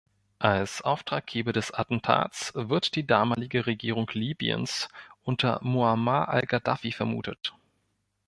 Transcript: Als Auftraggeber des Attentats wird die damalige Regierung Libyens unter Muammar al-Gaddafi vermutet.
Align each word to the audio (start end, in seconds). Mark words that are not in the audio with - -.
Als 0.39 0.81
Auftraggeber 0.81 1.53
des 1.53 1.71
Attentats 1.75 2.53
wird 2.55 2.95
die 2.95 3.05
damalige 3.05 3.67
Regierung 3.67 4.09
Libyens 4.11 4.89
unter 5.21 5.59
Muammar 5.63 6.27
al-Gaddafi 6.29 6.91
vermutet. 6.91 7.53